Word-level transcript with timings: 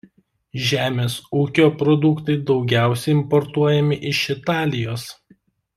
Žemės 0.69 1.17
ūkio 1.41 1.67
produktai 1.83 2.39
daugiausia 2.49 3.15
importuojami 3.19 4.01
iš 4.15 4.23
Italijos. 4.39 5.07